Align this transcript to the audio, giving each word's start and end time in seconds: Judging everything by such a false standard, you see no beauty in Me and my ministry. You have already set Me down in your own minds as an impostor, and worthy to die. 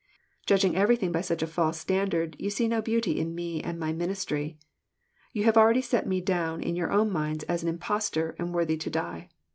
Judging 0.47 0.75
everything 0.75 1.11
by 1.11 1.21
such 1.21 1.43
a 1.43 1.45
false 1.45 1.77
standard, 1.77 2.35
you 2.39 2.49
see 2.49 2.67
no 2.67 2.81
beauty 2.81 3.19
in 3.19 3.35
Me 3.35 3.61
and 3.61 3.77
my 3.79 3.93
ministry. 3.93 4.57
You 5.31 5.43
have 5.43 5.57
already 5.57 5.83
set 5.83 6.07
Me 6.07 6.19
down 6.21 6.59
in 6.59 6.75
your 6.75 6.91
own 6.91 7.11
minds 7.11 7.43
as 7.43 7.61
an 7.61 7.69
impostor, 7.69 8.35
and 8.39 8.51
worthy 8.51 8.77
to 8.77 8.89
die. 8.89 9.29